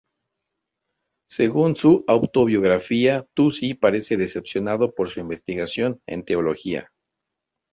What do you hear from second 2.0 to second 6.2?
autobiografía, Tusi parece decepcionado por su investigación